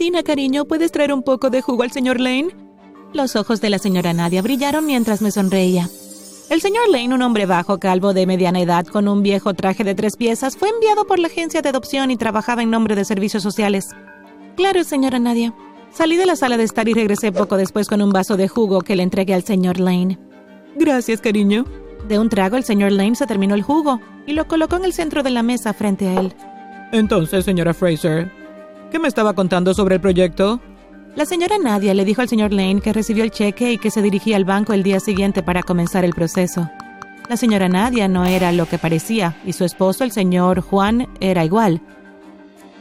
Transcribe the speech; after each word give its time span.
Cristina, 0.00 0.22
cariño, 0.22 0.64
¿puedes 0.64 0.92
traer 0.92 1.12
un 1.12 1.22
poco 1.22 1.50
de 1.50 1.60
jugo 1.60 1.82
al 1.82 1.90
señor 1.90 2.20
Lane? 2.20 2.56
Los 3.12 3.36
ojos 3.36 3.60
de 3.60 3.68
la 3.68 3.78
señora 3.78 4.14
Nadia 4.14 4.40
brillaron 4.40 4.86
mientras 4.86 5.20
me 5.20 5.30
sonreía. 5.30 5.90
El 6.48 6.62
señor 6.62 6.88
Lane, 6.88 7.12
un 7.12 7.20
hombre 7.20 7.44
bajo, 7.44 7.78
calvo, 7.78 8.14
de 8.14 8.24
mediana 8.24 8.62
edad, 8.62 8.86
con 8.86 9.08
un 9.08 9.22
viejo 9.22 9.52
traje 9.52 9.84
de 9.84 9.94
tres 9.94 10.16
piezas, 10.16 10.56
fue 10.56 10.70
enviado 10.70 11.06
por 11.06 11.18
la 11.18 11.26
agencia 11.26 11.60
de 11.60 11.68
adopción 11.68 12.10
y 12.10 12.16
trabajaba 12.16 12.62
en 12.62 12.70
nombre 12.70 12.96
de 12.96 13.04
servicios 13.04 13.42
sociales. 13.42 13.90
Claro, 14.56 14.84
señora 14.84 15.18
Nadia. 15.18 15.52
Salí 15.92 16.16
de 16.16 16.24
la 16.24 16.34
sala 16.34 16.56
de 16.56 16.64
estar 16.64 16.88
y 16.88 16.94
regresé 16.94 17.30
poco 17.30 17.58
después 17.58 17.86
con 17.86 18.00
un 18.00 18.10
vaso 18.10 18.38
de 18.38 18.48
jugo 18.48 18.80
que 18.80 18.96
le 18.96 19.02
entregué 19.02 19.34
al 19.34 19.44
señor 19.44 19.78
Lane. 19.78 20.18
Gracias, 20.76 21.20
cariño. 21.20 21.66
De 22.08 22.18
un 22.18 22.30
trago, 22.30 22.56
el 22.56 22.64
señor 22.64 22.92
Lane 22.92 23.16
se 23.16 23.26
terminó 23.26 23.54
el 23.54 23.62
jugo 23.62 24.00
y 24.26 24.32
lo 24.32 24.48
colocó 24.48 24.76
en 24.76 24.86
el 24.86 24.94
centro 24.94 25.22
de 25.22 25.28
la 25.28 25.42
mesa 25.42 25.74
frente 25.74 26.08
a 26.08 26.20
él. 26.20 26.34
Entonces, 26.90 27.44
señora 27.44 27.74
Fraser, 27.74 28.39
¿qué 28.90 28.98
me 28.98 29.08
estaba 29.08 29.34
contando 29.34 29.72
sobre 29.74 29.96
el 29.96 30.00
proyecto? 30.00 30.60
La 31.16 31.24
señora 31.24 31.58
Nadia 31.58 31.94
le 31.94 32.04
dijo 32.04 32.22
al 32.22 32.28
señor 32.28 32.52
Lane 32.52 32.80
que 32.80 32.92
recibió 32.92 33.24
el 33.24 33.30
cheque 33.30 33.72
y 33.72 33.78
que 33.78 33.90
se 33.90 34.02
dirigía 34.02 34.36
al 34.36 34.44
banco 34.44 34.72
el 34.72 34.82
día 34.82 35.00
siguiente 35.00 35.42
para 35.42 35.62
comenzar 35.62 36.04
el 36.04 36.12
proceso. 36.12 36.68
La 37.28 37.36
señora 37.36 37.68
Nadia 37.68 38.08
no 38.08 38.24
era 38.24 38.52
lo 38.52 38.66
que 38.66 38.78
parecía 38.78 39.36
y 39.44 39.52
su 39.52 39.64
esposo, 39.64 40.04
el 40.04 40.12
señor 40.12 40.60
Juan, 40.60 41.08
era 41.20 41.44
igual. 41.44 41.80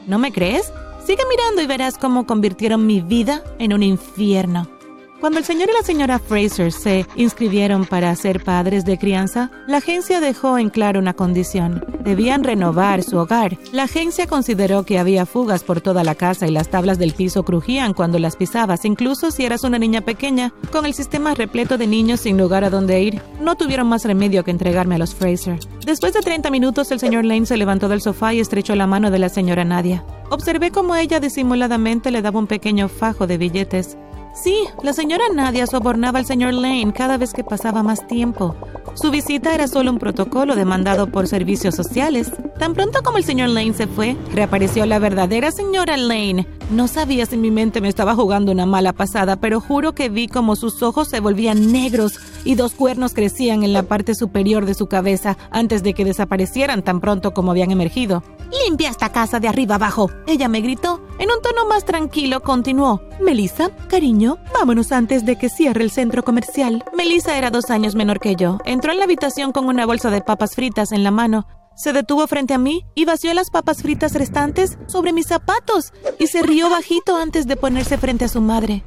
¿No 0.08 0.18
me 0.18 0.32
crees? 0.32 0.72
Sigue 1.06 1.24
mirando 1.30 1.62
y 1.62 1.68
verás 1.68 1.98
cómo 1.98 2.26
convirtieron 2.26 2.86
mi 2.86 3.02
vida 3.02 3.44
en 3.60 3.74
un 3.74 3.84
infierno. 3.84 4.79
Cuando 5.20 5.40
el 5.40 5.44
señor 5.44 5.70
y 5.70 5.74
la 5.74 5.84
señora 5.84 6.18
Fraser 6.18 6.72
se 6.72 7.06
inscribieron 7.18 7.86
para 7.86 8.16
ser 8.16 8.42
padres 8.42 8.86
de 8.86 8.98
crianza, 8.98 9.52
la 9.68 9.78
agencia 9.78 10.22
dejó 10.22 10.58
en 10.58 10.70
claro 10.70 10.98
una 10.98 11.14
condición. 11.14 11.84
Debían 12.00 12.42
renovar 12.42 13.04
su 13.04 13.18
hogar. 13.18 13.58
La 13.74 13.84
agencia 13.84 14.28
consideró 14.28 14.84
que 14.84 14.98
había 14.98 15.26
fugas 15.26 15.66
por 15.66 15.82
toda 15.82 16.06
la 16.06 16.16
casa 16.16 16.48
y 16.48 16.52
las 16.52 16.70
tablas 16.70 17.00
del 17.00 17.12
piso 17.12 17.44
crujían 17.44 17.94
cuando 17.94 18.18
las 18.18 18.38
pisabas, 18.38 18.86
incluso 18.86 19.30
si 19.32 19.44
eras 19.44 19.66
una 19.66 19.78
niña 19.78 20.00
pequeña. 20.00 20.54
Con 20.72 20.86
el 20.86 20.94
sistema 20.94 21.34
repleto 21.34 21.78
de 21.78 21.88
niños 21.88 22.22
sin 22.22 22.38
lugar 22.38 22.64
a 22.64 22.70
dónde 22.70 23.02
ir, 23.02 23.22
no 23.42 23.56
tuvieron 23.56 23.88
más 23.88 24.06
remedio 24.06 24.46
que 24.46 24.52
entregarme 24.52 24.96
a 24.96 25.00
los 25.00 25.14
Fraser. 25.14 25.60
Después 25.86 26.14
de 26.14 26.22
30 26.22 26.50
minutos, 26.50 26.92
el 26.92 27.00
señor 27.02 27.26
Lane 27.26 27.46
se 27.46 27.58
levantó 27.58 27.90
del 27.90 28.02
sofá 28.02 28.34
y 28.34 28.40
estrechó 28.40 28.74
la 28.74 28.88
mano 28.88 29.12
de 29.12 29.20
la 29.20 29.28
señora 29.28 29.66
Nadia. 29.66 30.06
Observé 30.30 30.72
cómo 30.72 30.96
ella 30.96 31.20
disimuladamente 31.20 32.10
le 32.10 32.22
daba 32.22 32.40
un 32.40 32.48
pequeño 32.48 32.88
fajo 32.88 33.28
de 33.28 33.38
billetes. 33.38 33.98
Sí, 34.34 34.56
la 34.84 34.94
señora 34.94 35.26
Nadia 35.34 35.68
sobornaba 35.68 36.20
al 36.20 36.26
señor 36.26 36.54
Lane 36.54 36.94
cada 36.94 37.18
vez 37.18 37.34
que 37.34 37.44
pasaba 37.44 37.84
más 37.84 38.08
tiempo. 38.08 38.56
Su 38.94 39.12
visita 39.12 39.54
era 39.54 39.68
solo 39.68 39.92
un 39.92 40.00
protocolo 40.00 40.56
demandado 40.56 41.08
por 41.08 41.28
servicios 41.28 41.76
sociales. 41.76 42.32
Tan 42.58 42.74
pronto 42.74 43.02
como 43.04 43.18
el 43.18 43.24
señor 43.24 43.50
Lane 43.50 43.74
se 43.74 43.88
fue, 43.88 44.16
reapareció 44.34 44.86
la 44.86 45.00
verdadera 45.00 45.52
señora 45.52 45.98
Lane. 45.98 46.48
No 46.72 46.88
sabía 46.88 47.26
si 47.26 47.38
mi 47.38 47.52
mente 47.52 47.82
me 47.82 47.88
estaba 47.90 48.16
jugando 48.16 48.52
una 48.52 48.66
mala 48.66 48.94
pasada, 48.94 49.36
pero 49.36 49.60
juro 49.60 49.94
que 49.94 50.10
vi 50.10 50.28
como 50.28 50.56
sus 50.56 50.84
ojos 50.84 51.10
se 51.10 51.20
volvían 51.20 51.72
negros 51.72 52.20
y 52.44 52.56
dos 52.56 52.74
cuernos 52.74 53.14
crecían 53.14 53.64
en 53.64 53.74
la 53.74 53.84
parte 53.84 54.16
superior 54.16 54.66
de 54.66 54.74
su 54.74 54.88
cabeza 54.88 55.38
antes 55.52 55.84
de 55.84 55.94
que 55.94 56.06
desaparecieran 56.06 56.84
tan 56.84 57.02
pronto 57.02 57.34
como 57.34 57.52
habían 57.52 57.72
emergido. 57.72 58.24
Limpia 58.52 58.90
esta 58.90 59.12
casa 59.12 59.40
de 59.40 59.48
arriba 59.48 59.76
abajo, 59.76 60.10
ella 60.26 60.48
me 60.48 60.62
gritó. 60.62 61.02
En 61.20 61.30
un 61.30 61.42
tono 61.42 61.68
más 61.68 61.86
tranquilo 61.86 62.42
continuó. 62.42 63.02
Melissa, 63.22 63.70
cariño, 63.88 64.38
vámonos 64.54 64.92
antes 64.92 65.24
de 65.26 65.38
que 65.38 65.50
cierre 65.50 65.84
el 65.84 65.92
centro 65.92 66.24
comercial. 66.24 66.84
Melissa 66.96 67.38
era 67.38 67.52
dos 67.52 67.70
años 67.70 67.94
menor 67.94 68.20
que 68.20 68.36
yo. 68.36 68.58
Entró 68.66 68.92
en 68.92 68.98
la 68.98 69.04
habitación 69.04 69.52
con 69.52 69.66
una 69.66 69.86
bolsa 69.86 70.10
de 70.10 70.22
papas 70.22 70.56
fritas 70.56 70.92
en 70.92 71.04
la 71.04 71.12
mano. 71.12 71.46
Se 71.76 71.94
detuvo 71.94 72.26
frente 72.28 72.54
a 72.54 72.58
mí 72.58 72.84
y 72.96 73.06
vació 73.06 73.34
las 73.34 73.52
papas 73.52 73.84
fritas 73.84 74.14
restantes 74.14 74.78
sobre 74.88 75.14
mis 75.14 75.28
zapatos 75.28 75.94
y 76.18 76.28
se 76.28 76.42
rió 76.42 76.70
bajito 76.70 77.18
antes 77.18 77.48
de 77.48 77.56
ponerse 77.56 77.98
frente 77.98 78.26
a 78.26 78.30
su 78.30 78.42
madre. 78.42 78.84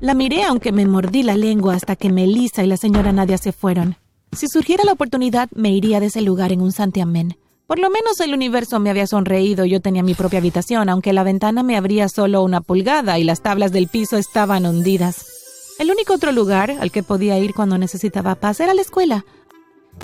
La 0.00 0.14
miré 0.14 0.44
aunque 0.44 0.72
me 0.72 0.86
mordí 0.86 1.22
la 1.22 1.36
lengua 1.36 1.74
hasta 1.74 1.96
que 1.96 2.10
Melissa 2.10 2.62
y 2.62 2.66
la 2.66 2.76
señora 2.76 3.12
Nadia 3.12 3.38
se 3.38 3.52
fueron. 3.52 3.96
Si 4.32 4.46
surgiera 4.46 4.84
la 4.84 4.92
oportunidad, 4.92 5.48
me 5.54 5.72
iría 5.72 6.00
de 6.00 6.06
ese 6.06 6.20
lugar 6.20 6.52
en 6.52 6.60
un 6.60 6.70
santiamén. 6.70 7.36
Por 7.70 7.78
lo 7.78 7.88
menos 7.88 8.18
el 8.18 8.34
universo 8.34 8.80
me 8.80 8.90
había 8.90 9.06
sonreído 9.06 9.64
yo 9.64 9.80
tenía 9.80 10.02
mi 10.02 10.14
propia 10.14 10.40
habitación, 10.40 10.88
aunque 10.88 11.12
la 11.12 11.22
ventana 11.22 11.62
me 11.62 11.76
abría 11.76 12.08
solo 12.08 12.42
una 12.42 12.60
pulgada 12.60 13.16
y 13.20 13.22
las 13.22 13.42
tablas 13.42 13.70
del 13.70 13.86
piso 13.86 14.16
estaban 14.16 14.66
hundidas. 14.66 15.24
El 15.78 15.92
único 15.92 16.14
otro 16.14 16.32
lugar 16.32 16.72
al 16.80 16.90
que 16.90 17.04
podía 17.04 17.38
ir 17.38 17.54
cuando 17.54 17.78
necesitaba 17.78 18.34
paz 18.34 18.58
era 18.58 18.74
la 18.74 18.82
escuela. 18.82 19.24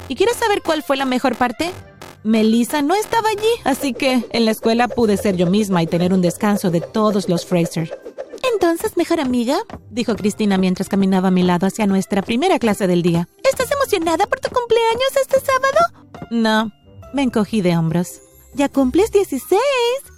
¿Y 0.09 0.15
quieres 0.15 0.37
saber 0.37 0.62
cuál 0.62 0.84
fue 0.84 0.97
la 0.97 1.06
mejor 1.06 1.34
parte? 1.34 1.72
Melissa 2.22 2.82
no 2.82 2.94
estaba 2.94 3.31
allí, 3.31 3.50
así 3.65 3.94
que 3.94 4.25
en 4.31 4.44
la 4.44 4.53
escuela 4.53 4.87
pude 4.87 5.16
ser 5.16 5.34
yo 5.37 5.50
misma 5.50 5.83
y 5.83 5.88
tener 5.88 6.12
un 6.12 6.22
descanso 6.22 6.71
de 6.71 6.83
todos 6.83 7.28
los 7.28 7.47
Fraser. 7.47 7.98
Entonces, 8.53 8.97
mejor 8.97 9.19
amiga, 9.19 9.59
dijo 9.91 10.15
Cristina 10.15 10.56
mientras 10.56 10.88
caminaba 10.88 11.28
a 11.28 11.33
mi 11.33 11.43
lado 11.43 11.66
hacia 11.66 11.88
nuestra 11.88 12.22
primera 12.22 12.60
clase 12.60 12.87
del 12.87 13.03
día. 13.03 13.28
¿Estás 13.43 13.69
emocionada 13.72 14.28
por 14.28 14.38
tu 14.38 14.50
cumpleaños 14.50 15.16
este 15.21 15.41
sábado? 15.41 16.06
No, 16.31 16.71
me 17.12 17.22
encogí 17.22 17.61
de 17.61 17.77
hombros. 17.77 18.21
Ya 18.55 18.71
cumples 18.71 19.11
16. 19.12 19.61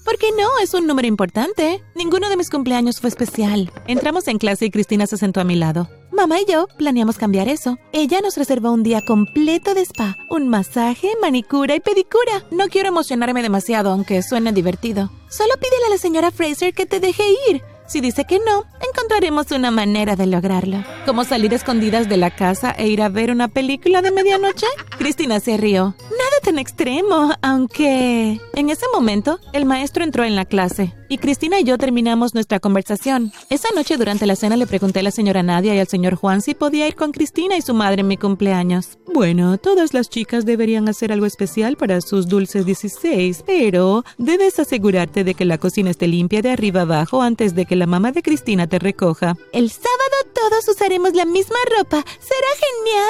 ¿Por 0.04 0.16
qué 0.16 0.28
no? 0.30 0.48
Es 0.62 0.72
un 0.72 0.86
número 0.86 1.08
importante. 1.08 1.82
Ninguno 1.96 2.28
de 2.28 2.36
mis 2.36 2.50
cumpleaños 2.50 3.00
fue 3.00 3.08
especial. 3.08 3.72
Entramos 3.88 4.28
en 4.28 4.38
clase 4.38 4.66
y 4.66 4.70
Cristina 4.70 5.08
se 5.08 5.16
sentó 5.16 5.40
a 5.40 5.44
mi 5.44 5.56
lado. 5.56 5.88
Mamá 6.12 6.40
y 6.40 6.44
yo 6.46 6.68
planeamos 6.78 7.18
cambiar 7.18 7.48
eso. 7.48 7.78
Ella 7.92 8.20
nos 8.20 8.36
reservó 8.36 8.70
un 8.70 8.84
día 8.84 9.04
completo 9.04 9.74
de 9.74 9.82
spa, 9.82 10.16
un 10.30 10.48
masaje, 10.48 11.08
manicura 11.20 11.74
y 11.74 11.80
pedicura. 11.80 12.44
No 12.52 12.68
quiero 12.68 12.88
emocionarme 12.88 13.42
demasiado, 13.42 13.90
aunque 13.90 14.22
suene 14.22 14.52
divertido. 14.52 15.10
Solo 15.28 15.54
pídele 15.60 15.86
a 15.86 15.90
la 15.90 15.98
señora 15.98 16.30
Fraser 16.30 16.74
que 16.74 16.86
te 16.86 17.00
deje 17.00 17.24
ir. 17.50 17.62
Si 17.88 18.00
dice 18.02 18.26
que 18.26 18.38
no, 18.38 18.64
encontraremos 18.86 19.50
una 19.50 19.70
manera 19.70 20.14
de 20.14 20.26
lograrlo. 20.26 20.84
¿Cómo 21.06 21.24
salir 21.24 21.54
escondidas 21.54 22.06
de 22.08 22.18
la 22.18 22.30
casa 22.30 22.70
e 22.70 22.86
ir 22.86 23.00
a 23.00 23.08
ver 23.08 23.30
una 23.30 23.48
película 23.48 24.02
de 24.02 24.10
medianoche? 24.10 24.66
Cristina 24.98 25.40
se 25.40 25.56
rió. 25.56 25.96
Nada 26.02 26.37
tan 26.48 26.58
extremo, 26.58 27.34
aunque... 27.42 28.40
En 28.54 28.70
ese 28.70 28.86
momento, 28.94 29.38
el 29.52 29.66
maestro 29.66 30.02
entró 30.02 30.24
en 30.24 30.34
la 30.34 30.46
clase 30.46 30.94
y 31.10 31.18
Cristina 31.18 31.60
y 31.60 31.64
yo 31.64 31.76
terminamos 31.76 32.32
nuestra 32.32 32.58
conversación. 32.58 33.32
Esa 33.50 33.68
noche 33.74 33.98
durante 33.98 34.24
la 34.24 34.34
cena 34.34 34.56
le 34.56 34.66
pregunté 34.66 35.00
a 35.00 35.02
la 35.02 35.10
señora 35.10 35.42
Nadia 35.42 35.74
y 35.74 35.78
al 35.78 35.88
señor 35.88 36.14
Juan 36.14 36.40
si 36.40 36.54
podía 36.54 36.88
ir 36.88 36.94
con 36.94 37.12
Cristina 37.12 37.58
y 37.58 37.62
su 37.62 37.74
madre 37.74 38.00
en 38.00 38.08
mi 38.08 38.16
cumpleaños. 38.16 38.98
Bueno, 39.12 39.58
todas 39.58 39.92
las 39.92 40.08
chicas 40.08 40.46
deberían 40.46 40.88
hacer 40.88 41.12
algo 41.12 41.26
especial 41.26 41.76
para 41.76 42.00
sus 42.00 42.28
dulces 42.28 42.64
16, 42.64 43.44
pero 43.46 44.04
debes 44.16 44.58
asegurarte 44.58 45.24
de 45.24 45.34
que 45.34 45.44
la 45.44 45.58
cocina 45.58 45.90
esté 45.90 46.08
limpia 46.08 46.40
de 46.40 46.50
arriba 46.50 46.82
abajo 46.82 47.20
antes 47.20 47.54
de 47.54 47.66
que 47.66 47.76
la 47.76 47.86
mamá 47.86 48.12
de 48.12 48.22
Cristina 48.22 48.66
te 48.66 48.78
recoja. 48.78 49.36
El 49.52 49.70
sábado 49.70 50.16
todos 50.34 50.66
usaremos 50.66 51.12
la 51.12 51.26
misma 51.26 51.58
ropa. 51.76 52.02
Será 52.20 52.48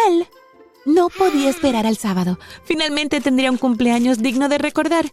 genial. 0.09 0.29
No 0.89 1.11
podía 1.11 1.51
esperar 1.51 1.87
al 1.87 1.99
sábado. 1.99 2.39
Finalmente 2.65 3.21
tendría 3.21 3.51
un 3.51 3.59
cumpleaños 3.59 4.23
digno 4.23 4.49
de 4.49 4.57
recordar. 4.57 5.13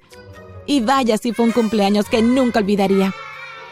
Y 0.66 0.80
vaya 0.80 1.18
si 1.18 1.34
fue 1.34 1.44
un 1.44 1.52
cumpleaños 1.52 2.08
que 2.08 2.22
nunca 2.22 2.60
olvidaría. 2.60 3.14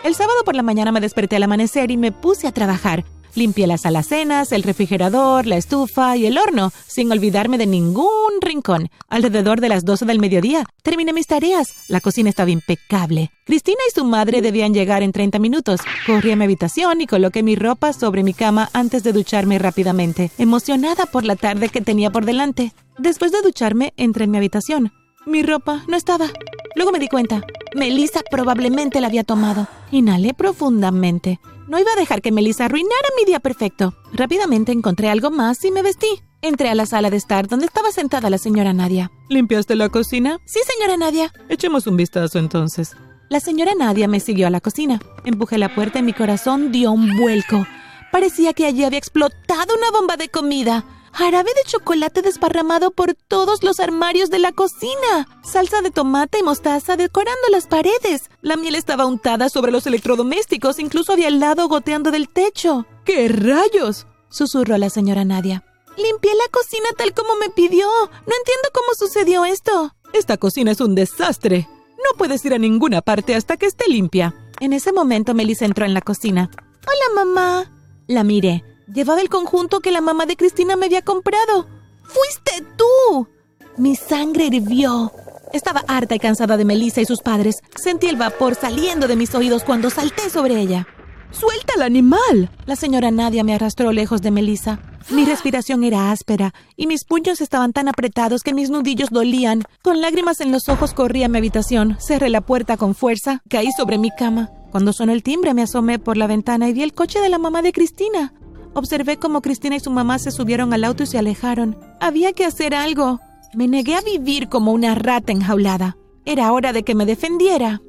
El 0.04 0.14
sábado 0.14 0.44
por 0.44 0.54
la 0.54 0.64
mañana 0.64 0.92
me 0.92 1.00
desperté 1.00 1.38
al 1.38 1.44
amanecer 1.44 1.92
y 1.92 1.96
me 1.96 2.12
puse 2.12 2.46
a 2.46 2.52
trabajar. 2.52 3.06
Limpié 3.36 3.66
las 3.66 3.86
alacenas, 3.86 4.52
el 4.52 4.62
refrigerador, 4.62 5.48
la 5.48 5.58
estufa 5.58 6.16
y 6.18 6.28
el 6.28 6.38
horno, 6.38 6.72
sin 6.86 7.12
olvidarme 7.12 7.58
de 7.58 7.66
ningún 7.66 8.42
rincón. 8.42 8.90
Alrededor 9.10 9.60
de 9.60 9.70
las 9.70 9.86
12 9.86 10.06
del 10.06 10.20
mediodía, 10.20 10.66
terminé 10.84 11.14
mis 11.14 11.26
tareas. 11.26 11.86
La 11.88 12.00
cocina 12.00 12.30
estaba 12.30 12.52
impecable. 12.52 13.32
Cristina 13.46 13.80
y 13.90 13.94
su 13.94 14.06
madre 14.06 14.42
debían 14.42 14.74
llegar 14.74 15.02
en 15.02 15.12
30 15.12 15.40
minutos. 15.40 15.82
Corrí 16.06 16.32
a 16.32 16.36
mi 16.36 16.44
habitación 16.44 17.02
y 17.02 17.08
coloqué 17.08 17.42
mi 17.42 17.56
ropa 17.56 17.92
sobre 17.94 18.24
mi 18.24 18.34
cama 18.34 18.70
antes 18.74 19.04
de 19.04 19.14
ducharme 19.14 19.58
rápidamente, 19.58 20.30
emocionada 20.38 21.06
por 21.08 21.24
la 21.24 21.36
tarde 21.36 21.70
que 21.70 21.82
tenía 21.82 22.12
por 22.12 22.26
delante. 22.26 22.74
Después 23.00 23.32
de 23.32 23.42
ducharme, 23.42 23.94
entré 23.98 24.26
en 24.26 24.32
mi 24.32 24.38
habitación. 24.38 24.94
Mi 25.26 25.42
ropa 25.42 25.84
no 25.88 25.98
estaba. 25.98 26.28
Luego 26.76 26.92
me 26.92 27.00
di 27.00 27.08
cuenta. 27.08 27.42
Melissa 27.76 28.22
probablemente 28.30 29.02
la 29.02 29.08
había 29.08 29.24
tomado. 29.24 29.68
Inhalé 29.92 30.34
profundamente. 30.34 31.40
No 31.74 31.80
iba 31.80 31.92
a 31.92 32.00
dejar 32.00 32.22
que 32.22 32.32
Melissa 32.32 32.66
arruinara 32.66 33.10
mi 33.18 33.26
día 33.26 33.40
perfecto. 33.40 33.96
Rápidamente 34.14 34.72
encontré 34.72 35.10
algo 35.10 35.32
más 35.32 35.66
y 35.66 35.72
me 35.72 35.82
vestí. 35.82 36.22
Entré 36.44 36.70
a 36.70 36.76
la 36.76 36.86
sala 36.86 37.10
de 37.10 37.18
estar 37.18 37.48
donde 37.48 37.66
estaba 37.66 37.92
sentada 37.92 38.30
la 38.30 38.38
señora 38.38 38.74
Nadia. 38.74 39.10
¿Limpiaste 39.28 39.76
la 39.76 39.90
cocina? 39.90 40.38
Sí, 40.46 40.60
señora 40.72 40.98
Nadia. 40.98 41.34
Echemos 41.50 41.88
un 41.88 41.98
vistazo 41.98 42.38
entonces. 42.38 42.96
La 43.32 43.40
señora 43.40 43.74
Nadia 43.74 44.08
me 44.08 44.20
siguió 44.20 44.46
a 44.46 44.52
la 44.52 44.62
cocina. 44.62 45.00
Empujé 45.26 45.58
la 45.58 45.74
puerta 45.74 45.98
y 45.98 46.04
mi 46.04 46.14
corazón 46.14 46.72
dio 46.72 46.92
un 46.92 47.18
vuelco. 47.18 47.66
Parecía 48.12 48.54
que 48.54 48.68
allí 48.68 48.84
había 48.84 49.00
explotado 49.00 49.74
una 49.76 49.90
bomba 49.90 50.16
de 50.16 50.30
comida. 50.30 50.86
Jarabe 51.14 51.52
de 51.54 51.70
chocolate 51.70 52.24
desparramado 52.24 52.90
por 52.90 53.14
todos 53.14 53.64
los 53.64 53.80
armarios 53.80 54.32
de 54.32 54.40
la 54.40 54.52
cocina. 54.52 55.28
Salsa 55.44 55.82
de 55.82 55.92
tomate 55.92 56.40
y 56.40 56.44
mostaza 56.44 56.98
decorando 56.98 57.42
las 57.52 57.68
paredes. 57.68 58.32
La 58.42 58.58
miel 58.58 58.74
estaba 58.74 59.06
untada 59.06 59.50
sobre 59.50 59.72
los 59.72 59.86
electrodomésticos, 59.86 60.80
incluso 60.80 61.14
había 61.14 61.28
helado 61.28 61.68
goteando 61.68 62.10
del 62.10 62.30
techo. 62.30 62.88
¿Qué 63.06 63.28
rayos? 63.28 64.08
susurró 64.30 64.76
la 64.80 64.90
señora 64.90 65.24
Nadia. 65.24 65.64
Limpié 65.98 66.32
la 66.34 66.52
cocina 66.52 66.88
tal 66.98 67.14
como 67.14 67.36
me 67.36 67.52
pidió. 67.52 67.86
No 67.88 68.34
entiendo 68.36 68.70
cómo 68.74 68.88
sucedió 68.98 69.46
esto. 69.46 69.94
Esta 70.14 70.38
cocina 70.38 70.72
es 70.72 70.82
un 70.82 70.96
desastre. 70.96 71.68
No 71.98 72.18
puedes 72.18 72.44
ir 72.46 72.56
a 72.56 72.58
ninguna 72.58 73.04
parte 73.04 73.36
hasta 73.36 73.58
que 73.58 73.68
esté 73.68 73.88
limpia. 73.88 74.34
En 74.60 74.74
ese 74.74 74.92
momento 74.92 75.36
Melissa 75.36 75.66
entró 75.66 75.86
en 75.86 75.94
la 75.94 76.02
cocina. 76.02 76.50
Hola, 76.88 77.24
mamá. 77.24 77.72
La 78.08 78.24
miré. 78.24 78.64
Llevaba 78.94 79.22
el 79.22 79.30
conjunto 79.30 79.80
que 79.80 79.92
la 79.92 80.02
mamá 80.02 80.28
de 80.28 80.36
Cristina 80.36 80.76
me 80.76 80.86
había 80.86 81.02
comprado. 81.02 81.68
¡Fuiste 82.04 82.64
tú! 82.78 83.28
Mi 83.76 83.96
sangre 83.96 84.46
hirvió. 84.46 85.12
Estaba 85.52 85.84
harta 85.88 86.14
y 86.14 86.20
cansada 86.20 86.58
de 86.58 86.66
Melissa 86.66 87.02
y 87.02 87.06
sus 87.06 87.22
padres. 87.22 87.56
Sentí 87.76 88.08
el 88.08 88.18
vapor 88.18 88.54
saliendo 88.54 89.08
de 89.08 89.16
mis 89.16 89.34
oídos 89.34 89.64
cuando 89.64 89.90
salté 89.90 90.30
sobre 90.30 90.60
ella. 90.60 90.88
¡Suelta 91.32 91.74
al 91.76 91.82
animal! 91.82 92.52
La 92.68 92.76
señora 92.76 93.10
Nadia 93.10 93.44
me 93.44 93.56
arrastró 93.56 93.92
lejos 93.92 94.22
de 94.22 94.30
Melissa. 94.30 94.80
Mi 95.10 95.26
respiración 95.26 95.84
era 95.84 96.12
áspera 96.12 96.54
y 96.78 96.86
mis 96.86 97.04
puños 97.04 97.42
estaban 97.42 97.74
tan 97.74 97.88
apretados 97.88 98.44
que 98.44 98.54
mis 98.54 98.70
nudillos 98.70 99.10
dolían. 99.10 99.64
Con 99.82 100.02
lágrimas 100.02 100.40
en 100.40 100.52
los 100.52 100.70
ojos 100.70 100.94
corrí 100.94 101.24
a 101.24 101.30
mi 101.30 101.40
habitación, 101.40 101.98
cerré 102.00 102.30
la 102.30 102.42
puerta 102.42 102.78
con 102.78 102.94
fuerza, 102.94 103.42
caí 103.50 103.72
sobre 103.76 103.98
mi 103.98 104.12
cama. 104.12 104.52
Cuando 104.72 104.94
sonó 104.94 105.14
el 105.14 105.24
timbre 105.24 105.56
me 105.56 105.64
asomé 105.64 105.98
por 105.98 106.16
la 106.16 106.28
ventana 106.28 106.70
y 106.70 106.74
vi 106.74 106.84
el 106.84 106.94
coche 106.94 107.20
de 107.20 107.30
la 107.30 107.40
mamá 107.40 107.64
de 107.64 107.74
Cristina. 107.74 108.34
Observé 108.76 109.18
cómo 109.18 109.42
Cristina 109.42 109.76
y 109.76 109.80
su 109.80 109.92
mamá 109.92 110.18
se 110.18 110.32
subieron 110.32 110.74
al 110.74 110.84
auto 110.84 111.04
y 111.04 111.08
se 111.08 111.20
alejaron. 111.20 111.78
Había 112.00 112.34
que 112.34 112.46
hacer 112.46 112.74
algo. 112.74 113.20
Me 113.54 113.68
negué 113.68 113.96
a 113.96 114.02
vivir 114.02 114.50
como 114.50 114.72
una 114.72 114.96
rata 114.96 115.32
enjaulada. 115.32 115.98
Era 116.26 116.52
hora 116.52 116.74
de 116.74 116.84
que 116.84 116.96
me 116.96 117.06
defendiera. 117.06 117.82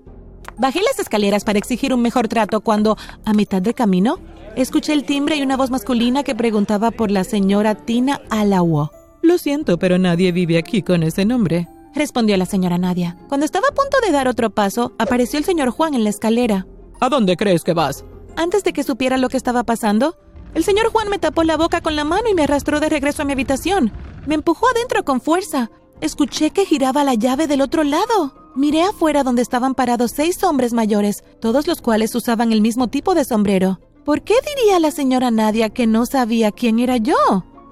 Bajé 0.58 0.80
las 0.82 0.98
escaleras 0.98 1.44
para 1.44 1.58
exigir 1.58 1.94
un 1.94 2.02
mejor 2.02 2.28
trato 2.28 2.60
cuando, 2.60 2.96
a 3.24 3.32
mitad 3.32 3.62
de 3.62 3.74
camino, 3.74 4.18
escuché 4.56 4.92
el 4.92 5.04
timbre 5.04 5.36
y 5.36 5.42
una 5.42 5.56
voz 5.56 5.70
masculina 5.70 6.22
que 6.22 6.34
preguntaba 6.34 6.90
por 6.90 7.10
la 7.10 7.24
señora 7.24 7.74
Tina 7.74 8.20
Alawo. 8.30 8.90
Lo 9.22 9.38
siento, 9.38 9.78
pero 9.78 9.98
nadie 9.98 10.32
vive 10.32 10.58
aquí 10.58 10.82
con 10.82 11.02
ese 11.02 11.24
nombre, 11.24 11.66
respondió 11.94 12.36
la 12.36 12.46
señora 12.46 12.78
Nadia. 12.78 13.16
Cuando 13.28 13.46
estaba 13.46 13.68
a 13.68 13.74
punto 13.74 13.96
de 14.04 14.12
dar 14.12 14.28
otro 14.28 14.50
paso, 14.50 14.92
apareció 14.98 15.38
el 15.38 15.44
señor 15.44 15.70
Juan 15.70 15.94
en 15.94 16.04
la 16.04 16.10
escalera. 16.10 16.66
¿A 17.00 17.08
dónde 17.08 17.36
crees 17.36 17.64
que 17.64 17.72
vas? 17.72 18.04
Antes 18.36 18.64
de 18.64 18.72
que 18.72 18.82
supiera 18.84 19.16
lo 19.16 19.28
que 19.28 19.36
estaba 19.36 19.64
pasando, 19.64 20.16
el 20.54 20.64
señor 20.64 20.90
Juan 20.90 21.08
me 21.08 21.18
tapó 21.18 21.42
la 21.42 21.56
boca 21.56 21.80
con 21.80 21.96
la 21.96 22.04
mano 22.04 22.28
y 22.30 22.34
me 22.34 22.44
arrastró 22.44 22.80
de 22.80 22.88
regreso 22.88 23.22
a 23.22 23.24
mi 23.24 23.32
habitación. 23.32 23.92
Me 24.26 24.34
empujó 24.34 24.68
adentro 24.68 25.04
con 25.04 25.20
fuerza. 25.20 25.70
Escuché 26.00 26.50
que 26.50 26.64
giraba 26.64 27.04
la 27.04 27.14
llave 27.14 27.46
del 27.46 27.60
otro 27.60 27.82
lado. 27.84 28.52
Miré 28.54 28.82
afuera 28.82 29.24
donde 29.24 29.42
estaban 29.42 29.74
parados 29.74 30.12
seis 30.12 30.42
hombres 30.44 30.72
mayores, 30.72 31.24
todos 31.40 31.66
los 31.66 31.82
cuales 31.82 32.14
usaban 32.14 32.52
el 32.52 32.60
mismo 32.60 32.88
tipo 32.88 33.14
de 33.14 33.24
sombrero. 33.24 33.80
¿Por 34.04 34.22
qué 34.22 34.34
diría 34.46 34.78
la 34.78 34.90
señora 34.90 35.30
Nadia 35.30 35.70
que 35.70 35.86
no 35.86 36.06
sabía 36.06 36.52
quién 36.52 36.78
era 36.78 36.98
yo? 36.98 37.16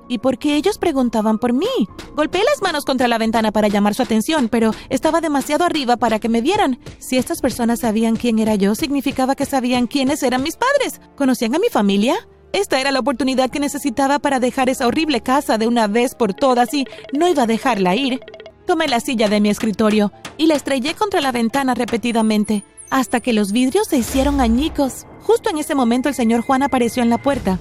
¿Y 0.08 0.18
por 0.18 0.38
qué 0.38 0.56
ellos 0.56 0.78
preguntaban 0.78 1.38
por 1.38 1.52
mí? 1.52 1.88
Golpeé 2.16 2.42
las 2.42 2.60
manos 2.62 2.84
contra 2.84 3.06
la 3.06 3.18
ventana 3.18 3.52
para 3.52 3.68
llamar 3.68 3.94
su 3.94 4.02
atención, 4.02 4.48
pero 4.48 4.72
estaba 4.90 5.20
demasiado 5.20 5.64
arriba 5.64 5.96
para 5.96 6.18
que 6.18 6.28
me 6.28 6.40
vieran. 6.40 6.80
Si 6.98 7.16
estas 7.16 7.40
personas 7.40 7.80
sabían 7.80 8.16
quién 8.16 8.38
era 8.38 8.56
yo, 8.56 8.74
significaba 8.74 9.36
que 9.36 9.46
sabían 9.46 9.86
quiénes 9.86 10.22
eran 10.22 10.42
mis 10.42 10.56
padres. 10.56 11.00
¿Conocían 11.16 11.54
a 11.54 11.58
mi 11.58 11.68
familia? 11.68 12.16
Esta 12.52 12.80
era 12.80 12.92
la 12.92 13.00
oportunidad 13.00 13.50
que 13.50 13.60
necesitaba 13.60 14.18
para 14.18 14.38
dejar 14.38 14.68
esa 14.68 14.86
horrible 14.86 15.22
casa 15.22 15.56
de 15.56 15.66
una 15.66 15.86
vez 15.86 16.14
por 16.14 16.34
todas 16.34 16.72
y 16.74 16.86
no 17.12 17.28
iba 17.28 17.44
a 17.44 17.46
dejarla 17.46 17.96
ir. 17.96 18.20
Tomé 18.66 18.88
la 18.88 19.00
silla 19.00 19.28
de 19.28 19.40
mi 19.40 19.48
escritorio 19.48 20.12
y 20.36 20.46
la 20.46 20.54
estrellé 20.54 20.94
contra 20.94 21.20
la 21.20 21.32
ventana 21.32 21.74
repetidamente, 21.74 22.62
hasta 22.90 23.20
que 23.20 23.32
los 23.32 23.52
vidrios 23.52 23.88
se 23.88 23.96
hicieron 23.96 24.40
añicos. 24.40 25.06
Justo 25.22 25.50
en 25.50 25.58
ese 25.58 25.74
momento 25.74 26.08
el 26.08 26.14
señor 26.14 26.42
Juan 26.42 26.62
apareció 26.62 27.02
en 27.02 27.10
la 27.10 27.18
puerta. 27.18 27.58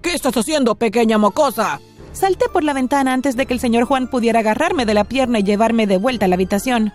¿Qué 0.00 0.14
estás 0.14 0.36
haciendo, 0.36 0.76
pequeña 0.76 1.18
mocosa? 1.18 1.80
Salté 2.12 2.46
por 2.52 2.62
la 2.64 2.72
ventana 2.72 3.12
antes 3.12 3.36
de 3.36 3.46
que 3.46 3.54
el 3.54 3.60
señor 3.60 3.84
Juan 3.84 4.08
pudiera 4.08 4.40
agarrarme 4.40 4.86
de 4.86 4.94
la 4.94 5.04
pierna 5.04 5.40
y 5.40 5.42
llevarme 5.42 5.86
de 5.86 5.98
vuelta 5.98 6.26
a 6.26 6.28
la 6.28 6.36
habitación. 6.36 6.92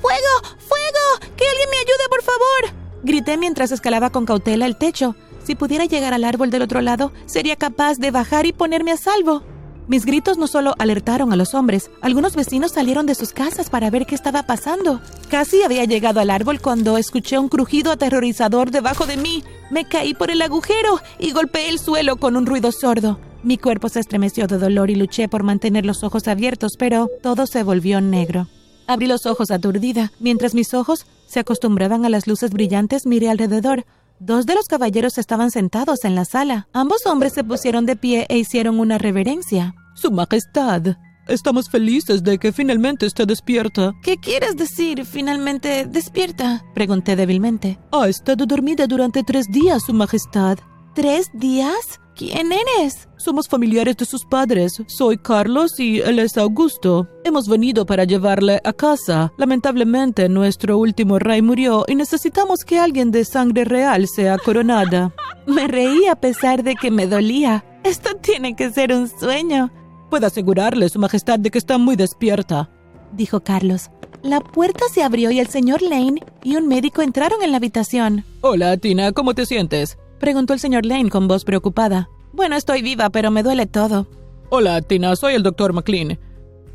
¡Fuego! 0.00 0.56
¡Fuego! 0.58 1.34
¡Que 1.36 1.44
alguien 1.48 1.70
me 1.70 1.76
ayude, 1.76 2.08
por 2.08 2.22
favor! 2.22 2.80
Grité 3.02 3.36
mientras 3.36 3.72
escalaba 3.72 4.10
con 4.10 4.24
cautela 4.24 4.66
el 4.66 4.76
techo. 4.76 5.14
Si 5.50 5.56
pudiera 5.56 5.84
llegar 5.84 6.14
al 6.14 6.22
árbol 6.22 6.50
del 6.50 6.62
otro 6.62 6.80
lado, 6.80 7.10
sería 7.26 7.56
capaz 7.56 7.98
de 7.98 8.12
bajar 8.12 8.46
y 8.46 8.52
ponerme 8.52 8.92
a 8.92 8.96
salvo. 8.96 9.42
Mis 9.88 10.06
gritos 10.06 10.38
no 10.38 10.46
solo 10.46 10.76
alertaron 10.78 11.32
a 11.32 11.36
los 11.36 11.54
hombres, 11.54 11.90
algunos 12.02 12.36
vecinos 12.36 12.70
salieron 12.70 13.04
de 13.04 13.16
sus 13.16 13.32
casas 13.32 13.68
para 13.68 13.90
ver 13.90 14.06
qué 14.06 14.14
estaba 14.14 14.44
pasando. 14.44 15.00
Casi 15.28 15.64
había 15.64 15.84
llegado 15.86 16.20
al 16.20 16.30
árbol 16.30 16.60
cuando 16.60 16.96
escuché 16.96 17.36
un 17.36 17.48
crujido 17.48 17.90
aterrorizador 17.90 18.70
debajo 18.70 19.06
de 19.06 19.16
mí. 19.16 19.42
Me 19.72 19.88
caí 19.88 20.14
por 20.14 20.30
el 20.30 20.40
agujero 20.40 21.00
y 21.18 21.32
golpeé 21.32 21.68
el 21.68 21.80
suelo 21.80 22.18
con 22.18 22.36
un 22.36 22.46
ruido 22.46 22.70
sordo. 22.70 23.18
Mi 23.42 23.58
cuerpo 23.58 23.88
se 23.88 23.98
estremeció 23.98 24.46
de 24.46 24.56
dolor 24.56 24.88
y 24.88 24.94
luché 24.94 25.28
por 25.28 25.42
mantener 25.42 25.84
los 25.84 26.04
ojos 26.04 26.28
abiertos, 26.28 26.74
pero 26.78 27.08
todo 27.24 27.48
se 27.48 27.64
volvió 27.64 28.00
negro. 28.00 28.46
Abrí 28.86 29.08
los 29.08 29.26
ojos 29.26 29.50
aturdida. 29.50 30.12
Mientras 30.20 30.54
mis 30.54 30.74
ojos 30.74 31.06
se 31.26 31.40
acostumbraban 31.40 32.04
a 32.04 32.08
las 32.08 32.28
luces 32.28 32.52
brillantes, 32.52 33.04
miré 33.04 33.30
alrededor. 33.30 33.84
Dos 34.22 34.44
de 34.44 34.54
los 34.54 34.68
caballeros 34.68 35.16
estaban 35.16 35.50
sentados 35.50 36.04
en 36.04 36.14
la 36.14 36.26
sala. 36.26 36.68
Ambos 36.74 37.06
hombres 37.06 37.32
se 37.32 37.42
pusieron 37.42 37.86
de 37.86 37.96
pie 37.96 38.26
e 38.28 38.36
hicieron 38.36 38.78
una 38.78 38.98
reverencia. 38.98 39.74
Su 39.94 40.10
Majestad, 40.10 40.82
estamos 41.26 41.70
felices 41.70 42.22
de 42.22 42.36
que 42.36 42.52
finalmente 42.52 43.06
esté 43.06 43.24
despierta. 43.24 43.92
¿Qué 44.02 44.18
quieres 44.18 44.56
decir, 44.56 45.06
finalmente 45.06 45.86
despierta? 45.86 46.62
Pregunté 46.74 47.16
débilmente. 47.16 47.78
Ha 47.92 48.08
estado 48.08 48.44
dormida 48.44 48.86
durante 48.86 49.22
tres 49.22 49.46
días, 49.50 49.84
Su 49.86 49.94
Majestad. 49.94 50.58
¿Tres 50.94 51.28
días? 51.32 51.99
¿Quién 52.16 52.50
eres? 52.52 53.08
Somos 53.16 53.48
familiares 53.48 53.96
de 53.96 54.04
sus 54.04 54.24
padres. 54.24 54.82
Soy 54.86 55.16
Carlos 55.18 55.78
y 55.78 56.00
él 56.00 56.18
es 56.18 56.36
Augusto. 56.36 57.08
Hemos 57.24 57.48
venido 57.48 57.86
para 57.86 58.04
llevarle 58.04 58.60
a 58.64 58.72
casa. 58.72 59.32
Lamentablemente, 59.38 60.28
nuestro 60.28 60.78
último 60.78 61.18
rey 61.18 61.40
murió 61.40 61.84
y 61.88 61.94
necesitamos 61.94 62.64
que 62.64 62.78
alguien 62.78 63.10
de 63.10 63.24
sangre 63.24 63.64
real 63.64 64.06
sea 64.08 64.38
coronada. 64.38 65.14
Me 65.46 65.66
reí 65.66 66.06
a 66.06 66.16
pesar 66.16 66.62
de 66.62 66.74
que 66.74 66.90
me 66.90 67.06
dolía. 67.06 67.64
Esto 67.82 68.16
tiene 68.16 68.54
que 68.54 68.70
ser 68.70 68.92
un 68.92 69.08
sueño. 69.08 69.70
Puedo 70.10 70.26
asegurarle, 70.26 70.88
Su 70.88 70.98
Majestad, 70.98 71.38
de 71.38 71.50
que 71.50 71.58
está 71.58 71.78
muy 71.78 71.96
despierta, 71.96 72.68
dijo 73.12 73.40
Carlos. 73.40 73.90
La 74.22 74.40
puerta 74.40 74.84
se 74.92 75.02
abrió 75.02 75.30
y 75.30 75.40
el 75.40 75.46
señor 75.48 75.80
Lane 75.80 76.22
y 76.42 76.56
un 76.56 76.68
médico 76.68 77.00
entraron 77.00 77.42
en 77.42 77.52
la 77.52 77.56
habitación. 77.56 78.24
Hola, 78.42 78.76
Tina, 78.76 79.12
¿cómo 79.12 79.34
te 79.34 79.46
sientes? 79.46 79.96
Preguntó 80.20 80.52
el 80.52 80.60
señor 80.60 80.84
Lane 80.84 81.08
con 81.08 81.26
voz 81.26 81.44
preocupada. 81.44 82.10
Bueno, 82.34 82.54
estoy 82.54 82.82
viva, 82.82 83.08
pero 83.08 83.30
me 83.30 83.42
duele 83.42 83.66
todo. 83.66 84.06
Hola, 84.50 84.82
Tina, 84.82 85.16
soy 85.16 85.32
el 85.32 85.42
doctor 85.42 85.72
McLean. 85.72 86.18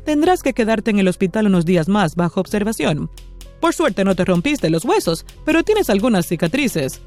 Tendrás 0.04 0.42
que 0.42 0.52
quedarte 0.52 0.90
en 0.90 0.98
el 0.98 1.06
hospital 1.06 1.46
unos 1.46 1.64
días 1.64 1.88
más 1.88 2.16
bajo 2.16 2.40
observación. 2.40 3.08
Por 3.60 3.72
suerte 3.72 4.04
no 4.04 4.16
te 4.16 4.24
rompiste 4.24 4.68
los 4.68 4.84
huesos, 4.84 5.24
pero 5.44 5.62
tienes 5.62 5.88
algunas 5.90 6.26
cicatrices. 6.26 7.00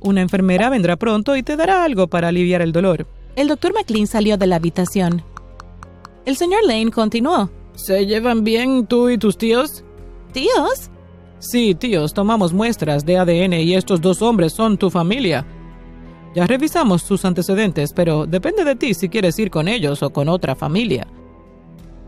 Una 0.00 0.20
enfermera 0.20 0.68
vendrá 0.68 0.96
pronto 0.96 1.34
y 1.34 1.42
te 1.42 1.56
dará 1.56 1.82
algo 1.82 2.08
para 2.08 2.28
aliviar 2.28 2.60
el 2.60 2.72
dolor. 2.72 3.06
El 3.34 3.48
doctor 3.48 3.72
McLean 3.72 4.06
salió 4.06 4.36
de 4.36 4.46
la 4.46 4.56
habitación. 4.56 5.22
El 6.26 6.36
señor 6.36 6.62
Lane 6.66 6.90
continuó. 6.90 7.50
¿Se 7.74 8.04
llevan 8.04 8.44
bien 8.44 8.86
tú 8.86 9.08
y 9.08 9.16
tus 9.16 9.38
tíos? 9.38 9.82
¿Tíos? 10.32 10.90
Sí, 11.38 11.74
tíos, 11.74 12.14
tomamos 12.14 12.52
muestras 12.52 13.04
de 13.04 13.18
ADN 13.18 13.54
y 13.54 13.74
estos 13.74 14.00
dos 14.00 14.22
hombres 14.22 14.52
son 14.52 14.78
tu 14.78 14.90
familia. 14.90 15.44
Ya 16.34 16.46
revisamos 16.46 17.02
sus 17.02 17.24
antecedentes, 17.24 17.92
pero 17.92 18.26
depende 18.26 18.64
de 18.64 18.74
ti 18.74 18.92
si 18.94 19.08
quieres 19.08 19.38
ir 19.38 19.50
con 19.50 19.68
ellos 19.68 20.02
o 20.02 20.10
con 20.10 20.28
otra 20.28 20.56
familia. 20.56 21.06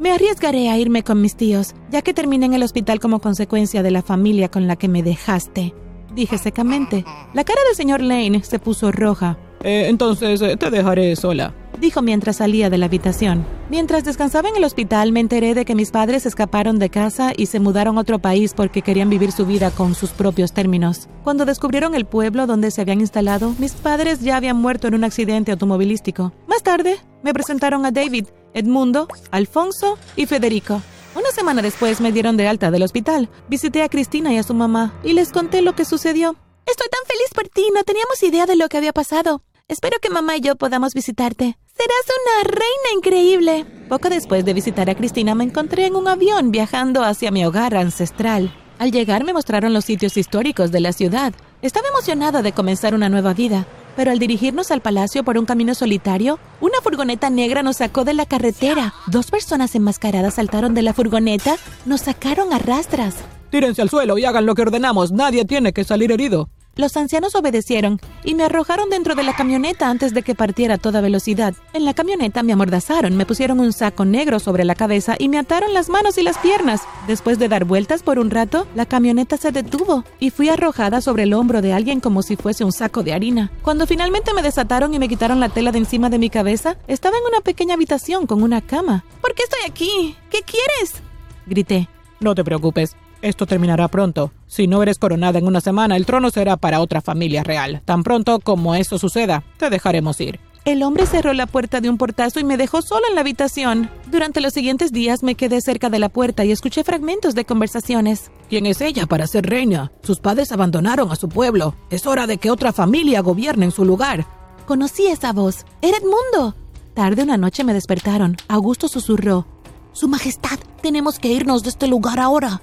Me 0.01 0.11
arriesgaré 0.11 0.69
a 0.69 0.79
irme 0.79 1.03
con 1.03 1.21
mis 1.23 1.37
tíos, 1.37 1.75
ya 1.91 2.03
que 2.03 2.13
terminé 2.13 2.47
en 2.47 2.55
el 2.55 2.63
hospital 2.63 3.01
como 3.01 3.21
consecuencia 3.21 3.83
de 3.83 3.91
la 3.91 4.03
familia 4.03 4.51
con 4.51 4.67
la 4.67 4.77
que 4.77 4.89
me 4.89 5.03
dejaste, 5.03 5.75
dije 6.15 6.39
secamente. 6.39 7.05
La 7.35 7.45
cara 7.45 7.61
del 7.67 7.77
señor 7.77 8.03
Lane 8.03 8.43
se 8.43 8.59
puso 8.59 8.91
roja. 8.93 9.39
Eh, 9.63 9.87
entonces 9.89 10.43
eh, 10.43 10.57
te 10.57 10.71
dejaré 10.71 11.17
sola 11.17 11.55
dijo 11.81 12.03
mientras 12.03 12.37
salía 12.37 12.71
de 12.71 12.79
la 12.79 12.87
habitación. 12.87 13.45
Mientras 13.71 14.05
descansaba 14.05 14.49
en 14.49 14.57
el 14.57 14.65
hospital 14.65 15.13
me 15.13 15.21
enteré 15.21 15.55
de 15.55 15.65
que 15.65 15.75
mis 15.75 15.91
padres 15.91 16.27
escaparon 16.27 16.79
de 16.79 16.91
casa 16.91 17.33
y 17.37 17.47
se 17.47 17.61
mudaron 17.61 17.99
a 17.99 18.01
otro 18.01 18.19
país 18.19 18.55
porque 18.55 18.83
querían 18.83 19.11
vivir 19.11 19.33
su 19.33 19.47
vida 19.47 19.71
con 19.71 19.95
sus 19.95 20.11
propios 20.11 20.53
términos. 20.53 21.09
Cuando 21.25 21.45
descubrieron 21.45 21.95
el 21.95 22.05
pueblo 22.05 22.47
donde 22.47 22.71
se 22.71 22.81
habían 22.81 23.01
instalado, 23.01 23.55
mis 23.59 23.73
padres 23.73 24.21
ya 24.21 24.37
habían 24.37 24.57
muerto 24.57 24.89
en 24.89 24.95
un 24.95 25.05
accidente 25.05 25.53
automovilístico. 25.53 26.33
Más 26.47 26.63
tarde, 26.63 26.99
me 27.23 27.35
presentaron 27.35 27.85
a 27.87 27.91
David, 27.91 28.27
Edmundo, 28.55 29.09
Alfonso 29.31 29.99
y 30.17 30.27
Federico. 30.27 30.81
Una 31.17 31.31
semana 31.31 31.63
después 31.63 32.01
me 32.01 32.13
dieron 32.13 32.37
de 32.37 32.47
alta 32.47 32.71
del 32.71 32.83
hospital. 32.83 33.29
Visité 33.49 33.83
a 33.83 33.89
Cristina 33.89 34.33
y 34.33 34.39
a 34.39 34.43
su 34.43 34.55
mamá 34.55 34.93
y 35.03 35.15
les 35.15 35.33
conté 35.33 35.63
lo 35.63 35.75
que 35.75 35.85
sucedió. 35.85 36.37
Estoy 36.67 36.89
tan 36.89 37.07
feliz 37.07 37.29
por 37.35 37.49
ti, 37.49 37.69
no 37.75 37.85
teníamos 37.85 38.23
idea 38.23 38.45
de 38.45 38.57
lo 38.57 38.69
que 38.69 38.77
había 38.77 38.93
pasado. 38.93 39.41
Espero 39.69 39.99
que 40.01 40.11
mamá 40.11 40.37
y 40.37 40.41
yo 40.41 40.55
podamos 40.55 40.95
visitarte. 40.95 41.59
Serás 41.77 42.05
una 42.07 42.45
reina 42.45 42.97
increíble. 42.97 43.67
Poco 43.89 44.09
después 44.09 44.45
de 44.45 44.55
visitar 44.55 44.89
a 44.89 44.95
Cristina 44.95 45.35
me 45.35 45.43
encontré 45.43 45.87
en 45.87 45.97
un 45.97 46.07
avión 46.07 46.53
viajando 46.53 47.03
hacia 47.03 47.33
mi 47.33 47.45
hogar 47.45 47.75
ancestral. 47.75 48.55
Al 48.79 48.93
llegar 48.93 49.25
me 49.25 49.33
mostraron 49.33 49.73
los 49.73 49.85
sitios 49.85 50.17
históricos 50.17 50.71
de 50.71 50.79
la 50.79 50.93
ciudad. 50.93 51.35
Estaba 51.63 51.89
emocionada 51.89 52.43
de 52.43 52.53
comenzar 52.53 52.95
una 52.95 53.09
nueva 53.09 53.35
vida, 53.35 53.67
pero 53.97 54.13
al 54.13 54.21
dirigirnos 54.21 54.71
al 54.71 54.83
palacio 54.83 55.25
por 55.25 55.37
un 55.37 55.47
camino 55.47 55.75
solitario, 55.75 56.39
una 56.61 56.81
furgoneta 56.81 57.29
negra 57.29 57.65
nos 57.65 57.79
sacó 57.79 58.05
de 58.05 58.15
la 58.15 58.27
carretera. 58.27 58.95
Dos 59.09 59.33
personas 59.33 59.75
enmascaradas 59.75 60.35
saltaron 60.35 60.75
de 60.75 60.83
la 60.83 60.95
furgoneta, 60.95 61.57
nos 61.87 62.03
sacaron 62.03 62.53
a 62.53 62.59
rastras. 62.59 63.17
Tírense 63.51 63.83
al 63.83 63.91
suelo 63.91 64.17
y 64.17 64.25
hagan 64.25 64.47
lo 64.47 64.55
que 64.55 64.63
ordenamos. 64.63 65.11
Nadie 65.11 65.45
tiene 65.45 65.73
que 65.73 65.83
salir 65.83 66.13
herido. 66.13 66.51
Los 66.77 66.95
ancianos 66.99 67.35
obedecieron 67.35 67.99
y 68.23 68.35
me 68.35 68.45
arrojaron 68.45 68.91
dentro 68.91 69.15
de 69.15 69.23
la 69.23 69.35
camioneta 69.35 69.89
antes 69.89 70.13
de 70.13 70.23
que 70.23 70.35
partiera 70.35 70.75
a 70.75 70.79
toda 70.79 71.01
velocidad. 71.01 71.55
En 71.73 71.87
la 71.87 71.95
camioneta 71.95 72.43
me 72.43 72.53
amordazaron, 72.53 73.17
me 73.17 73.25
pusieron 73.25 73.61
un 73.61 73.73
saco 73.73 74.05
negro 74.05 74.39
sobre 74.41 74.67
la 74.67 74.75
cabeza 74.75 75.17
y 75.19 75.31
me 75.31 75.39
ataron 75.39 75.73
las 75.73 75.89
manos 75.89 76.19
y 76.19 76.23
las 76.23 76.37
piernas. 76.37 76.83
Después 77.07 77.39
de 77.39 77.49
dar 77.49 77.65
vueltas 77.65 78.03
por 78.03 78.19
un 78.19 78.31
rato, 78.31 78.67
la 78.75 78.85
camioneta 78.85 79.39
se 79.39 79.53
detuvo 79.53 80.05
y 80.21 80.29
fui 80.29 80.51
arrojada 80.51 81.01
sobre 81.01 81.23
el 81.23 81.33
hombro 81.33 81.63
de 81.63 81.73
alguien 81.73 82.01
como 82.01 82.23
si 82.23 82.37
fuese 82.37 82.63
un 82.63 82.73
saco 82.73 83.03
de 83.03 83.15
harina. 83.15 83.51
Cuando 83.63 83.87
finalmente 83.87 84.35
me 84.35 84.43
desataron 84.43 84.93
y 84.93 84.99
me 84.99 85.09
quitaron 85.09 85.41
la 85.41 85.49
tela 85.49 85.73
de 85.73 85.79
encima 85.79 86.11
de 86.11 86.19
mi 86.19 86.29
cabeza, 86.29 86.77
estaba 86.89 87.17
en 87.17 87.25
una 87.25 87.41
pequeña 87.41 87.73
habitación 87.73 88.27
con 88.27 88.43
una 88.43 88.61
cama. 88.61 89.03
¿Por 89.23 89.35
qué 89.35 89.45
estoy 89.45 89.61
aquí? 89.67 90.15
¿Qué 90.29 90.43
quieres? 90.43 91.03
grité. 91.47 91.89
No 92.21 92.35
te 92.35 92.45
preocupes, 92.45 92.97
esto 93.23 93.47
terminará 93.47 93.89
pronto. 93.89 94.33
Si 94.47 94.67
no 94.67 94.83
eres 94.83 94.99
coronada 94.99 95.39
en 95.39 95.47
una 95.47 95.61
semana, 95.61 95.97
el 95.97 96.07
trono 96.07 96.31
será 96.31 96.57
para 96.57 96.81
otra 96.81 97.01
familia 97.01 97.43
real. 97.43 97.83
Tan 97.85 98.03
pronto 98.03 98.41
como 98.41 98.75
eso 98.75 98.99
suceda, 98.99 99.43
te 99.59 99.71
dejaremos 99.71 100.21
ir. 100.21 100.41
El 100.67 100.83
hombre 100.83 101.07
cerró 101.07 101.33
la 101.33 101.47
puerta 101.47 101.81
de 101.81 101.89
un 101.89 101.97
portazo 101.97 102.41
y 102.41 102.45
me 102.45 102.57
dejó 102.57 102.83
sola 102.83 103.07
en 103.09 103.15
la 103.15 103.21
habitación. 103.21 103.89
Durante 104.11 104.41
los 104.41 104.53
siguientes 104.53 104.91
días 104.91 105.23
me 105.23 105.37
quedé 105.37 105.61
cerca 105.61 105.91
de 105.91 106.01
la 106.01 106.09
puerta 106.09 106.45
y 106.45 106.51
escuché 106.51 106.83
fragmentos 106.83 107.37
de 107.37 107.45
conversaciones. 107.45 108.33
¿Quién 108.49 108.67
es 108.67 108.81
ella 108.81 109.07
para 109.07 109.29
ser 109.29 109.47
reina? 109.47 109.93
Sus 110.03 110.19
padres 110.19 110.51
abandonaron 110.51 111.13
a 111.13 111.17
su 111.17 111.29
pueblo. 111.29 111.77
Es 111.89 112.05
hora 112.05 112.27
de 112.27 112.39
que 112.39 112.51
otra 112.51 112.73
familia 112.73 113.21
gobierne 113.21 113.67
en 113.67 113.71
su 113.71 113.85
lugar. 113.85 114.27
Conocí 114.67 115.07
esa 115.07 115.33
voz. 115.33 115.65
Era 115.83 115.99
Edmundo. 115.99 116.57
Tarde 116.95 117.23
una 117.23 117.37
noche 117.37 117.63
me 117.63 117.73
despertaron. 117.73 118.37
Augusto 118.49 118.89
susurró. 118.89 119.47
Su 119.93 120.09
Majestad, 120.09 120.59
tenemos 120.83 121.21
que 121.21 121.29
irnos 121.29 121.63
de 121.63 121.69
este 121.69 121.87
lugar 121.87 122.19
ahora. 122.19 122.61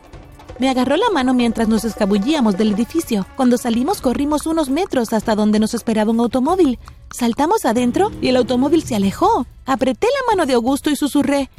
Me 0.60 0.69
agarró 0.69 0.98
la 0.98 1.10
mano 1.12 1.33
mientras 1.33 1.67
nos 1.67 1.83
escabullíamos 1.83 2.57
del 2.57 2.74
edificio. 2.74 3.25
Cuando 3.36 3.57
salimos 3.57 4.01
corrimos 4.01 4.45
unos 4.45 4.69
metros 4.69 5.13
hasta 5.13 5.36
donde 5.36 5.60
nos 5.60 5.74
esperaba 5.74 6.12
un 6.12 6.19
automóvil. 6.19 6.79
Saltamos 7.12 7.65
adentro 7.65 8.12
y 8.22 8.29
el 8.29 8.38
automóvil 8.38 8.83
se 8.83 8.95
alejó. 8.95 9.45
Apreté 9.65 10.07
la 10.07 10.31
mano 10.31 10.45
de 10.45 10.53
Augusto 10.53 10.89
y 10.89 10.95
susurré. 10.95 11.50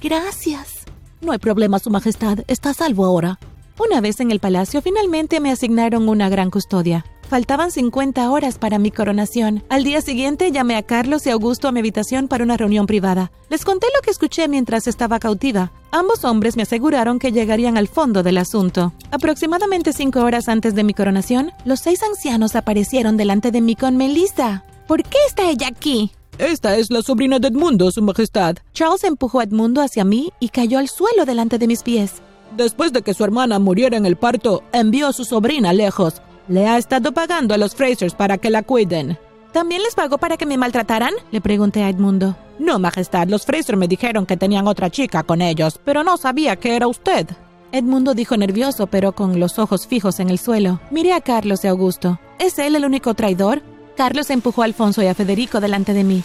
Gracias. 0.00 0.84
No 1.20 1.32
hay 1.32 1.38
problema, 1.38 1.78
Su 1.78 1.90
Majestad. 1.90 2.40
Está 2.46 2.70
a 2.70 2.74
salvo 2.74 3.04
ahora. 3.04 3.38
Una 3.78 4.00
vez 4.00 4.20
en 4.20 4.30
el 4.30 4.38
palacio, 4.38 4.82
finalmente 4.82 5.40
me 5.40 5.50
asignaron 5.50 6.08
una 6.08 6.28
gran 6.28 6.50
custodia. 6.50 7.04
Faltaban 7.28 7.70
50 7.70 8.30
horas 8.30 8.58
para 8.58 8.78
mi 8.78 8.90
coronación. 8.90 9.64
Al 9.68 9.82
día 9.82 10.00
siguiente 10.02 10.52
llamé 10.52 10.76
a 10.76 10.82
Carlos 10.82 11.26
y 11.26 11.30
Augusto 11.30 11.68
a 11.68 11.72
mi 11.72 11.80
habitación 11.80 12.28
para 12.28 12.44
una 12.44 12.56
reunión 12.56 12.86
privada. 12.86 13.32
Les 13.48 13.64
conté 13.64 13.86
lo 13.94 14.02
que 14.02 14.10
escuché 14.10 14.46
mientras 14.46 14.86
estaba 14.86 15.18
cautiva. 15.18 15.72
Ambos 15.90 16.24
hombres 16.24 16.56
me 16.56 16.62
aseguraron 16.62 17.18
que 17.18 17.32
llegarían 17.32 17.76
al 17.76 17.88
fondo 17.88 18.22
del 18.22 18.38
asunto. 18.38 18.92
Aproximadamente 19.10 19.92
cinco 19.92 20.20
horas 20.20 20.48
antes 20.48 20.74
de 20.74 20.84
mi 20.84 20.94
coronación, 20.94 21.50
los 21.64 21.80
seis 21.80 22.02
ancianos 22.02 22.56
aparecieron 22.56 23.16
delante 23.16 23.50
de 23.50 23.60
mí 23.60 23.74
con 23.74 23.96
Melissa. 23.96 24.64
¿Por 24.86 25.02
qué 25.02 25.18
está 25.26 25.48
ella 25.48 25.68
aquí? 25.68 26.12
Esta 26.38 26.76
es 26.76 26.90
la 26.90 27.02
sobrina 27.02 27.38
de 27.38 27.48
Edmundo, 27.48 27.90
Su 27.90 28.02
Majestad. 28.02 28.56
Charles 28.72 29.04
empujó 29.04 29.40
a 29.40 29.44
Edmundo 29.44 29.80
hacia 29.80 30.04
mí 30.04 30.32
y 30.40 30.48
cayó 30.48 30.78
al 30.78 30.88
suelo 30.88 31.24
delante 31.24 31.58
de 31.58 31.68
mis 31.68 31.82
pies. 31.82 32.22
Después 32.56 32.92
de 32.92 33.02
que 33.02 33.14
su 33.14 33.24
hermana 33.24 33.58
muriera 33.58 33.96
en 33.96 34.04
el 34.04 34.16
parto, 34.16 34.62
envió 34.72 35.08
a 35.08 35.12
su 35.12 35.24
sobrina 35.24 35.72
lejos. 35.72 36.22
Le 36.48 36.66
ha 36.66 36.76
estado 36.76 37.12
pagando 37.12 37.54
a 37.54 37.58
los 37.58 37.74
Frasers 37.74 38.14
para 38.14 38.38
que 38.38 38.50
la 38.50 38.62
cuiden. 38.62 39.18
¿También 39.52 39.82
les 39.82 39.94
pagó 39.94 40.18
para 40.18 40.36
que 40.36 40.46
me 40.46 40.58
maltrataran? 40.58 41.14
Le 41.30 41.40
pregunté 41.40 41.82
a 41.82 41.88
Edmundo. 41.88 42.36
No, 42.58 42.78
Majestad, 42.78 43.28
los 43.28 43.46
Fraser 43.46 43.76
me 43.76 43.88
dijeron 43.88 44.26
que 44.26 44.36
tenían 44.36 44.68
otra 44.68 44.90
chica 44.90 45.22
con 45.22 45.40
ellos, 45.40 45.80
pero 45.84 46.04
no 46.04 46.16
sabía 46.16 46.56
que 46.56 46.76
era 46.76 46.86
usted. 46.86 47.28
Edmundo 47.72 48.14
dijo 48.14 48.36
nervioso, 48.36 48.86
pero 48.86 49.12
con 49.12 49.40
los 49.40 49.58
ojos 49.58 49.86
fijos 49.86 50.20
en 50.20 50.30
el 50.30 50.38
suelo. 50.38 50.80
Miré 50.90 51.12
a 51.12 51.20
Carlos 51.20 51.64
y 51.64 51.68
Augusto. 51.68 52.20
¿Es 52.38 52.58
él 52.58 52.76
el 52.76 52.84
único 52.84 53.14
traidor? 53.14 53.62
Carlos 53.96 54.30
empujó 54.30 54.62
a 54.62 54.66
Alfonso 54.66 55.02
y 55.02 55.06
a 55.06 55.14
Federico 55.14 55.60
delante 55.60 55.92
de 55.92 56.04
mí. 56.04 56.22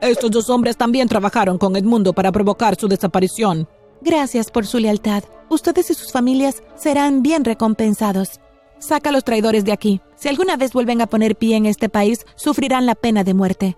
Estos 0.00 0.30
dos 0.30 0.50
hombres 0.50 0.76
también 0.76 1.08
trabajaron 1.08 1.58
con 1.58 1.76
Edmundo 1.76 2.12
para 2.12 2.32
provocar 2.32 2.76
su 2.76 2.88
desaparición. 2.88 3.68
Gracias 4.02 4.50
por 4.50 4.66
su 4.66 4.78
lealtad. 4.78 5.24
Ustedes 5.48 5.90
y 5.90 5.94
sus 5.94 6.12
familias 6.12 6.62
serán 6.76 7.22
bien 7.22 7.44
recompensados. 7.44 8.40
Saca 8.78 9.10
a 9.10 9.12
los 9.12 9.24
traidores 9.24 9.64
de 9.64 9.72
aquí. 9.72 10.00
Si 10.16 10.28
alguna 10.28 10.56
vez 10.56 10.72
vuelven 10.72 11.00
a 11.00 11.06
poner 11.06 11.36
pie 11.36 11.56
en 11.56 11.66
este 11.66 11.88
país, 11.88 12.26
sufrirán 12.36 12.86
la 12.86 12.94
pena 12.94 13.24
de 13.24 13.34
muerte. 13.34 13.76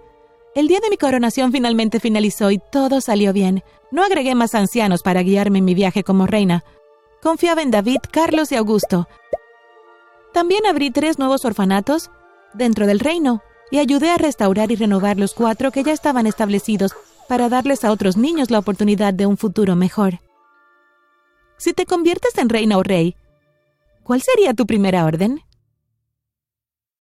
El 0.55 0.69
día 0.69 0.81
de 0.81 0.91
mi 0.91 0.97
coronación 0.97 1.53
finalmente 1.53 2.01
finalizó 2.01 2.51
y 2.51 2.59
todo 2.73 3.01
salió 3.01 3.33
bien. 3.33 3.63
No 3.91 4.03
agregué 4.03 4.35
más 4.35 4.55
ancianos 4.55 5.03
para 5.03 5.23
guiarme 5.23 5.59
en 5.59 5.65
mi 5.65 5.75
viaje 5.75 6.03
como 6.03 6.27
reina. 6.27 6.65
Confiaba 7.23 7.63
en 7.63 7.71
David, 7.71 7.99
Carlos 8.11 8.53
y 8.53 8.57
Augusto. 8.57 9.09
También 10.33 10.67
abrí 10.67 10.91
tres 10.91 11.19
nuevos 11.19 11.45
orfanatos 11.45 12.11
dentro 12.55 12.87
del 12.87 13.01
reino 13.01 13.43
y 13.71 13.79
ayudé 13.79 14.11
a 14.11 14.19
restaurar 14.19 14.71
y 14.71 14.77
renovar 14.77 15.19
los 15.19 15.35
cuatro 15.35 15.73
que 15.73 15.83
ya 15.83 15.93
estaban 15.93 16.27
establecidos 16.27 16.95
para 17.29 17.49
darles 17.49 17.85
a 17.85 17.91
otros 17.91 18.17
niños 18.17 18.51
la 18.51 18.59
oportunidad 18.59 19.13
de 19.13 19.27
un 19.27 19.37
futuro 19.37 19.77
mejor. 19.77 20.21
Si 21.59 21.73
te 21.73 21.87
conviertes 21.87 22.37
en 22.39 22.49
reina 22.49 22.79
o 22.79 22.83
rey, 22.83 23.17
¿Cuál 24.07 24.23
sería 24.23 24.55
tu 24.55 24.67
primera 24.67 25.05
orden? 25.05 25.41